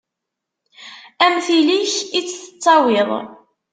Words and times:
Am 1.25 1.35
tili-k 1.45 1.93
i 2.17 2.19
tt-tettawiḍ. 2.21 3.09